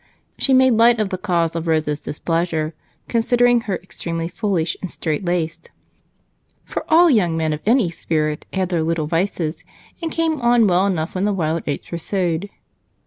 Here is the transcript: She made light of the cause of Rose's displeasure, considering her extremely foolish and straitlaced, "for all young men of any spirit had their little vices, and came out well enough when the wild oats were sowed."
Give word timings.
She 0.39 0.51
made 0.51 0.71
light 0.73 0.99
of 0.99 1.09
the 1.09 1.17
cause 1.19 1.55
of 1.55 1.67
Rose's 1.67 1.99
displeasure, 1.99 2.73
considering 3.07 3.61
her 3.61 3.75
extremely 3.75 4.27
foolish 4.27 4.75
and 4.81 4.89
straitlaced, 4.89 5.69
"for 6.65 6.83
all 6.89 7.07
young 7.11 7.37
men 7.37 7.53
of 7.53 7.61
any 7.67 7.91
spirit 7.91 8.47
had 8.51 8.69
their 8.69 8.81
little 8.81 9.05
vices, 9.05 9.63
and 10.01 10.11
came 10.11 10.41
out 10.41 10.61
well 10.63 10.87
enough 10.87 11.13
when 11.13 11.25
the 11.25 11.31
wild 11.33 11.69
oats 11.69 11.91
were 11.91 11.99
sowed." 11.99 12.49